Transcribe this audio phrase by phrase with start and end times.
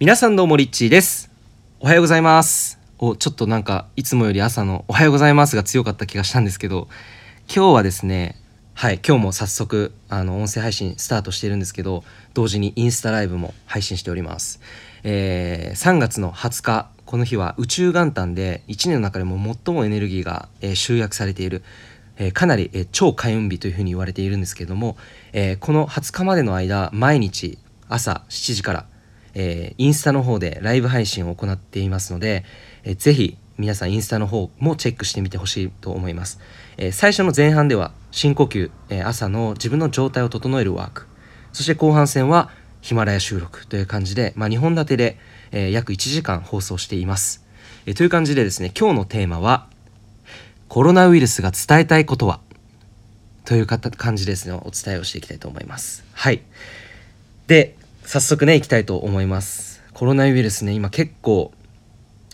[0.00, 1.28] 皆さんどうもリッチーです。
[1.80, 2.78] おはようございます。
[3.00, 6.86] おちょっとなんかいつもより朝のおはようございますが強かった気がしたんですけど
[7.52, 8.36] 今日はですね
[8.74, 14.60] はい今日も早速あの音声配信スタートしてるんですけど同時にインスタライブも配信しております、
[15.02, 21.64] えー3月の20日この日は宇宙元旦で1年の中でも最もエネルギーが、えー集約されている
[22.18, 24.96] えーかなり、え超開運日というふうに言われているんですけれども、
[25.32, 27.58] えーこの20日までの間毎日
[27.88, 28.86] 朝7時から、
[29.40, 32.44] えーインスタの方でライブ配信を行っていますので、
[32.82, 36.40] えーぜひ皆さんインスタの方もチェックしてみてほしいと思います、
[36.76, 41.06] えー最初の前半では深呼吸、え朝の自分の状態を整えるワーク
[41.52, 45.18] そして後半戦はヒマラヤ収録という感じで、まあ、2本立てで、
[45.52, 47.44] え約1時間放送しています、
[47.86, 49.68] えという感じでですね今日のテーマは
[50.68, 52.40] コロナウイルスが伝えたいことは？
[53.46, 54.52] という感じですね。
[54.52, 56.04] お伝えをしていきたいと思います。
[56.12, 56.42] はい。
[57.46, 57.77] で
[58.08, 59.82] 早速ねいきたいと思います。
[59.92, 61.52] コロナウイルスね今結構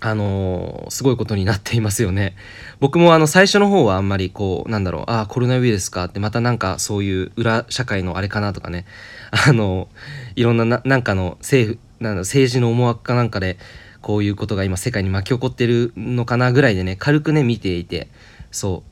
[0.00, 2.36] あのーすごいことになっていますよね。
[2.78, 8.84] 僕もあの最初の方はあんまりこうなんだろうああコロナウイルスかってまたなんかそういう裏社会のあれかなとかね。
[9.30, 9.88] あの
[10.36, 13.56] いろんなななんかの政府なんだ政治の思惑かなんかで
[14.02, 18.08] こういうことが今世界に巻き起こってるのかなぐらいでね軽くね見ていて。
[18.50, 18.82] そ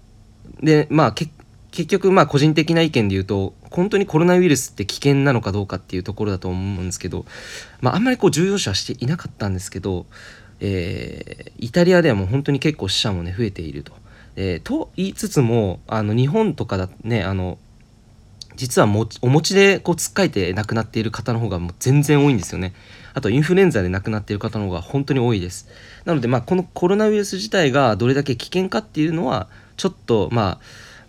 [0.63, 0.65] う。
[0.65, 1.31] でまあ結
[1.89, 7.25] 局まあ個人的な意見で言うと本当にコロナウイルスって危険なのかどうかっていうところだと思うんですけど、
[7.81, 10.07] まあ、あんまりこう重要視はしていなかったんですけど、
[10.61, 13.93] えーイタリアではもう本当に結構死者もね増えていると。
[14.37, 17.59] えーと言いつつもあの日本とかだねあの
[18.57, 22.75] 実はもお餅でこうつっかえて亡くなっている方の方がもう全然多いんですよね。
[23.15, 25.69] あとインフルエンザで亡くなっている方の方が本当に多いです。
[26.05, 30.59] なのでまあこのコロナウイルス自体がどれだけ危険かっていうのはちょっとまあ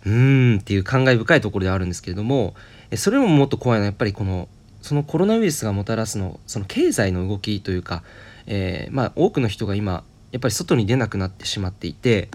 [0.04, 2.54] うーんっていう感慨深いところではあるんですけれども
[2.96, 4.48] それももっと怖いのはやっぱりこの
[4.82, 8.02] そのコロナウイルスがもたらすのその経済の動きというか、
[8.46, 12.28] えーまあ多くの人が今やっぱり外に出なくなってしまっていて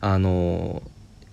[0.00, 0.82] あの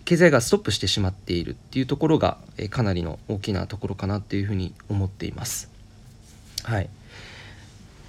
[0.06, 5.70] 経済がストップしてしまっているっていうところが、えかなりの大きなところかなっていうふうに思っています。
[6.64, 6.90] はい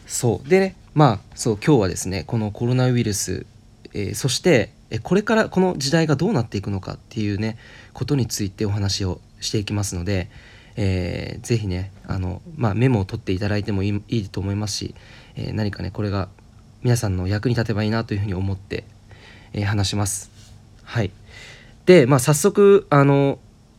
[0.06, 3.44] そうでねまあそう今日はですねこのコロナウイルス、
[3.92, 4.70] えーそして
[5.02, 7.58] これからこの時代がどうなっていくのかっていうね
[7.92, 10.28] ことについてお話をしていきますので、
[10.76, 14.94] えーぜひねあの、まあ、メモを取っていただいてもいいと思いますし、
[15.34, 16.28] えー何かねこれが
[16.82, 18.84] 皆さんの役に立てばいいなというふうに思って、
[19.52, 20.30] えー話します。
[20.84, 21.10] はい
[21.86, 23.38] で、まあ、早速あの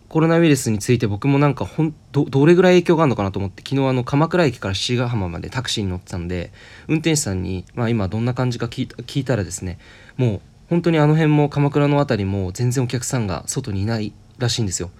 [0.10, 6.52] コロナウイルスについて僕もなんかほんどどれぐらい影響があるのかなと思って昨日あの鎌倉駅から七ヶ浜までタクシーに乗ってたんで
[6.88, 9.78] 運転手さんに、まあ、今どんな感じか聞いた聞いたらですね
[10.16, 14.92] もう本当にあの辺も鎌倉の辺りも全然お客さんが外にいないらしいんですよ。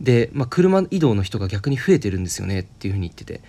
[0.00, 3.40] で、まあ、車移動の人が逆に増えてるんですよねっていうふうに言ってて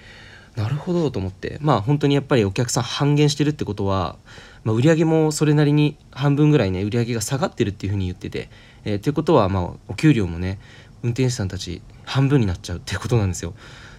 [0.56, 4.18] なるほどと思ってまあ本当にやっぱりお客さん半減してるってことは、
[4.64, 8.50] まあ、売り上げもそれなりに半分ぐらいね売り上げが下がってるっていうふうに言ってて、
[8.86, 10.60] えー、ということはまあお給料もね
[11.02, 13.56] 運転手さんたち半分になっちゃうっていうことなんですよ。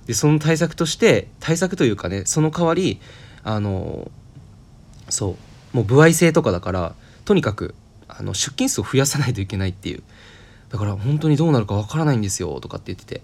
[0.06, 3.00] でその対策として対策というかねその代わり
[3.42, 4.10] あの
[5.08, 5.36] そ
[5.72, 6.94] うもう歩合制とかだから
[7.24, 7.74] とにかく
[8.08, 10.02] あの出勤数を増やさないといけないっていう。
[10.70, 13.22] だから本当にどうなるかわからないんですよとかって言ってて。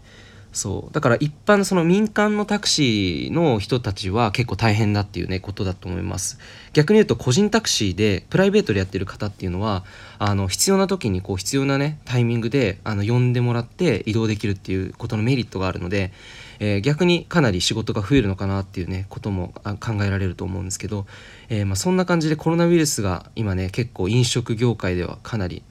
[0.53, 0.94] そう。
[0.94, 6.38] だから一般のその民間のタクシーの人たちは結構大変だっていうねことだと思います。
[6.72, 9.84] 逆に言うと個人タクシーでプライベートでやってる方っていうのは
[10.19, 16.12] あの必要な時にこう必要なねタイミングであの呼んでもらって移動できるっていうことのメリットがあるので、
[16.60, 21.06] えー逆にかなり仕事が増えるのかなっていうねことも考えられると思うんですけど、
[21.48, 25.62] えーまあ、そんな感じでコロナウイルスが今ね結構飲食業界ではかなり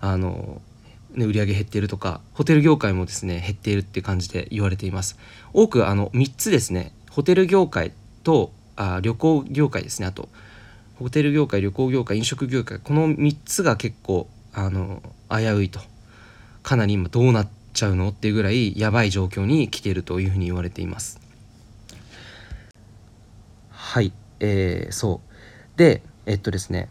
[0.00, 0.60] あの
[1.14, 5.18] ね、売り上げ減っているとかホテル業界もですね減っているっていう感じで言われています。
[5.52, 7.92] 多くあの3つですねホテル業界
[8.22, 10.28] とあ旅行業界ですねあと
[10.98, 15.80] ホテル業界旅行業界飲食業界この3つが結構あの危ういと。
[16.62, 18.10] かなり今どうなってちゃうの？
[18.10, 21.20] っていうぐらいやばい状況に来ているというふうに言われています。
[23.70, 24.12] はい。
[24.38, 25.78] えー、そう。
[25.78, 26.88] でえっとですね。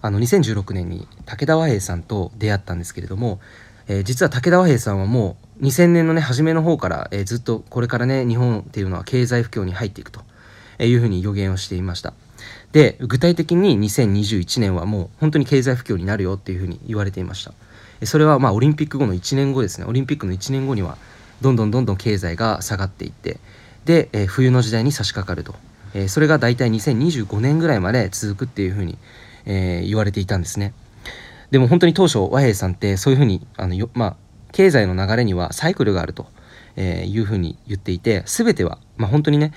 [0.00, 3.40] あの2016年に武田和平さんと出会ったんですけれども、
[3.88, 10.22] えー実は武田和平さんはもう2000年のね初めの方から、えーずっとこれからね日本っていうのは経済不況に入っていくと
[10.82, 12.14] いうふうに予言をしていました。
[12.72, 17.52] で具体的に2021年はもう本当に経済不況になるよっていうふうに言われていました。
[18.04, 19.86] それはまあオリンピック後の1年後ですね。
[19.86, 20.96] オリンピックの1年後には
[21.40, 23.38] どんどんどんどん経済が下がっていって
[23.84, 25.54] で、えー冬の時代に差し掛かると、
[25.94, 28.98] えーそれが大体2025年ぐらいまで続くっていうふうに、
[29.46, 30.72] えー言われていたんですね。
[31.50, 34.16] でも本当に当初和平さんってそういうふうにあのよ、まあ、
[34.52, 36.26] 経済の流れにはサイクルがあると、
[36.76, 39.52] えーいうふうに言っていて全ては、まあ、本当にね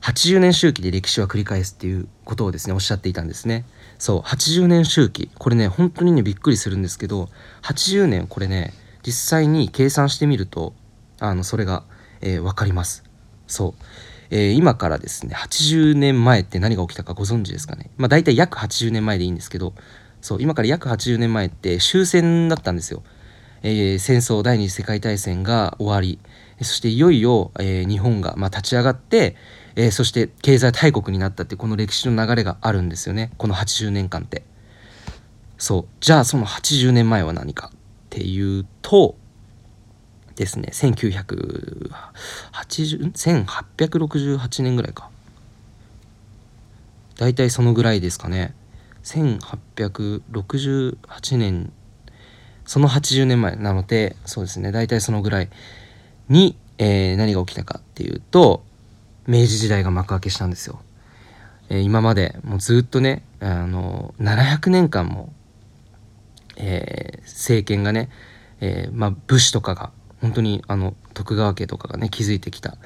[0.00, 3.64] 80年周期で歴史は繰り返すっていうことをですねおっしゃっていたんですね。
[3.98, 7.28] そう80年周期これね本当にねびっくりするんですけど
[7.62, 10.74] 80年これね実際に計算してみると
[11.18, 11.84] あのそれが、
[12.22, 13.04] えー、分かります。
[13.46, 13.84] そう、
[14.30, 17.90] えー、今からですね80年前って何が起きたかご存知ですかね。
[17.98, 19.74] まあ大体約80年前でいいんですけど
[20.22, 23.02] そう今から約80年前って終戦だったんですよ、
[23.62, 26.18] えー、戦争第二次世界大戦が終わり。
[26.62, 29.34] そしていよいよ、えー、日本が、まあ、立ち上がって、
[29.76, 33.30] えー、そして経済大国になったってこの歴史の流れがあるんですよね。
[33.38, 34.42] この80年間って。
[35.58, 35.86] そう。
[36.00, 37.78] じゃあその80年前は何かっ
[38.10, 39.16] ていうと
[40.34, 45.10] ですね1980 1868年ぐらいか。
[47.16, 48.54] 大体そのぐらいですかね。
[49.04, 51.72] 1868年。
[52.64, 54.70] その80年前なのでそうですね。
[54.72, 55.50] 大体そのぐらい
[56.28, 58.64] に、えー、何が起きたかっていうと
[59.30, 60.80] 明治時代が幕開けしたんですよ。
[61.68, 65.32] えー、今までもうずっとねあの700年間も、
[66.56, 68.10] えー、政権がね、
[68.60, 72.76] えー、まあ、武士とかが本当にあの徳川家とかがね築いてきた、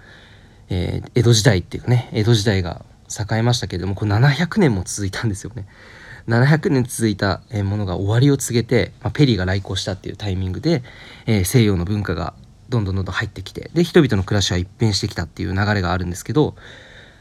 [0.68, 5.66] え江戸時代っていうかね江戸時代が栄えましたけれどもこれ700年も続いたんですよね。
[6.28, 10.82] 700年続いたものが終わりを告げて、まあ、ペリーが来航したっていうタイミングで、
[11.26, 12.34] えー、西洋の文化が
[12.68, 16.54] どんどんどんどん入ってきてで人々の暮らしは一変してきたっていう流れがあるんですけど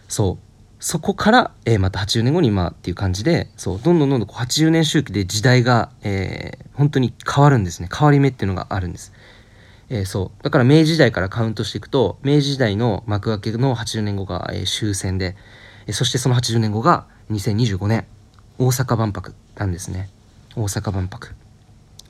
[0.07, 0.53] そう。
[0.79, 3.79] そこから、えー、また80年後に今っていう感じでそう。
[3.81, 7.87] どんどんどんどんこう80年周期で時代が、えー、本当に変わるんですね。
[7.91, 9.13] 変わり目っていうのがあるんです。
[9.89, 10.43] えー、そう。
[10.43, 15.37] だから明治時代からカウントしていくと明治時代の幕開けの80年後が、えー、終戦で、
[15.87, 18.05] えー、そしてその80年後が2025年
[18.57, 20.09] 大阪万博なんですね。
[20.57, 21.33] 大阪万博。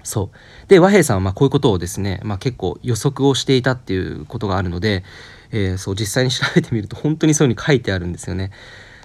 [0.03, 5.03] そうで和平さんはまあこういうことをですね、まあ、結構予測をしていたっていうことがあるので、
[5.51, 8.51] えー、そう実際に調べてみると本当にそういうふうに書いてあるんですよね。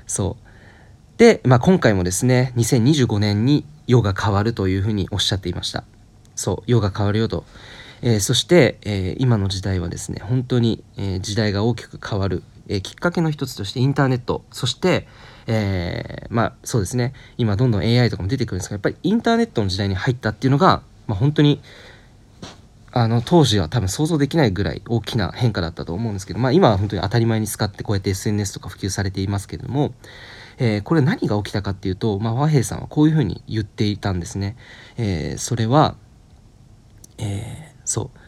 [0.06, 5.84] そうで、まあ、今回もですね2025年に世が変わるというふうにおっしゃっていました。
[6.34, 7.44] そう世が変わるよと。
[8.00, 15.08] えー、そして、えー、今の時代はですね本当に、えー、時代が大きく変わる、えきっかけの一つとしてインターネットそして、
[15.46, 21.60] えまあそうですね今どんどん AI とかも出てくるんですがやっぱりインターネットの時代に入ったっていうのがまあ、本当に
[22.92, 29.94] あの当時は多分想像できないぐらい大きな変化だったと思うんですけど、まあ、今は本当に当たり前に使ってこうやって SNS とか普及されていますけれども、
[30.58, 34.56] えー、これ何が起きたかっていうと、まあ、和平さんはこういうふうに言っていたんですね。
[34.96, 35.96] えー、それは、
[37.18, 38.18] えー、そう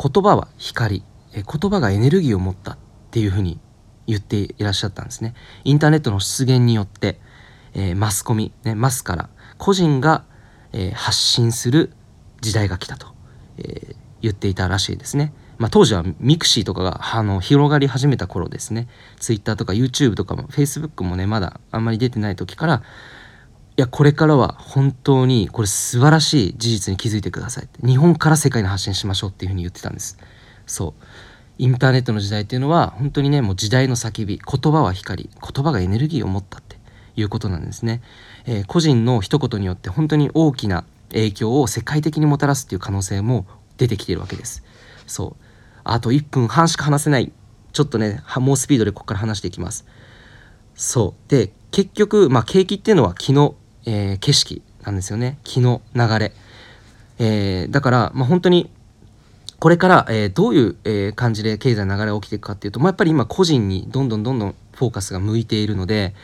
[0.00, 1.02] 言葉は光、
[1.34, 2.78] え言葉がエネルギーを持ったっ
[3.10, 3.58] ていうふうに
[4.06, 5.34] 言っていらっしゃったんですね。
[5.64, 7.18] インターネットの出現によって
[7.78, 10.24] えー、マスコミ、ね、マスから個人が、
[10.72, 11.92] えー、発信する
[12.40, 13.06] 時代が来たと、
[13.58, 15.32] えー、言っていたらしいですね。
[15.58, 18.88] まあ、当時はミクシーとかがあの広がり始めた頃ですね。
[19.18, 22.82] ツイッターとか YouTube とかも Facebook もねまだあんまり出てない時から
[23.76, 30.18] いやこれからは本当にこれ素晴らしい事実に気づいてください日本から世界に発信しましょうっていうふうに言ってたんです。
[30.66, 31.04] そう
[31.58, 36.58] インターネットの時代っていうのは本当にねもう時代の叫び言葉は光言葉がエネルギーを持った
[37.20, 38.00] いうことなんですね。
[38.46, 44.62] えー、個人の一言によって本当に大きな影響を世界的にもたらすっていう可能性も出てきているわけです。
[45.06, 45.44] そう。
[45.84, 47.32] あと1分半しか話せない。
[47.72, 49.84] ちょっとね、猛スピードでここから話していきます。
[50.74, 51.30] そう。
[51.30, 55.38] で、結局、まあ、景気っていうのは気の、えー、景色なんですよね。
[55.44, 56.32] 気の流れ。
[57.18, 58.70] えー、だから、まあ、本当に
[59.60, 66.14] これから、えー、どういう、えー、感じで経済の流れが起きていくかっていうと、まあ、やっぱり今個人にどんどんどんどんフォーカスが向いているので、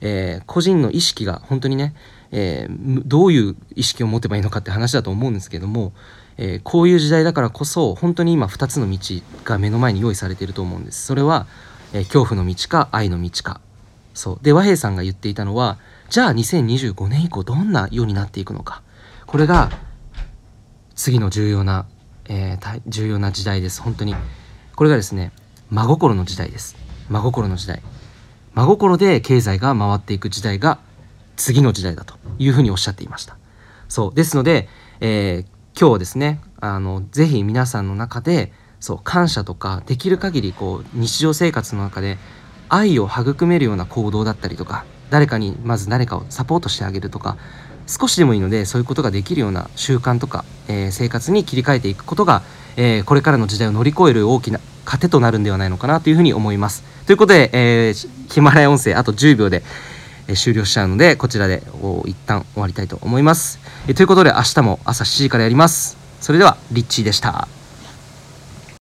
[0.00, 1.94] えー、個人の意識が本当にね、
[2.30, 5.92] え、どういう意識を持てばいいのかって話だと思うんですけども、
[6.36, 8.98] え、こういう時代だからこそ本当に今2つの道
[9.44, 11.06] が目の前に用意されていると思うんです。
[11.06, 11.46] それは、
[11.92, 13.60] え恐怖の道か愛の道か。
[14.14, 14.38] そう。
[14.42, 18.82] で和平さんが言っていたのはじゃあ2025年以降どんな世になっていくのか。
[19.26, 19.70] これが
[20.94, 21.86] 次の重要な、
[22.28, 23.82] え重要な時代です。
[23.82, 24.14] 本当に。
[24.76, 25.32] これがですね
[25.70, 26.76] 真心の時代です。
[27.08, 27.82] 真心の時代。
[28.54, 30.78] 真心で経済が回っていく時代が
[31.36, 33.36] 次の時代だというふうにおっしゃっていました。
[33.88, 34.14] そう。
[34.14, 34.68] ですので、
[35.00, 42.18] えー、今日はですねあのぜひ皆さんの中でそう感謝とかできる限りこう日常生活の中で
[42.68, 47.36] 愛を育めるような行動だったりとか誰かにまず誰かをサポートしてあげるとか
[47.86, 52.42] 少しでもいいのでそういうことができるような習慣とか、えー、生活に切り替えていくことが、
[52.76, 56.82] えー、これからの時代を乗り越える大きな糧となるんではないのかなというふうに思います。
[57.06, 59.62] ということで、えー、ヒマラヤ音声あと10秒で、
[60.28, 61.62] えー、終了しちゃうのでこちらで
[62.06, 65.98] 一旦終わりたいと思います、えー、ということで明日も朝7時からやります。
[66.20, 67.63] それではリッチーでした。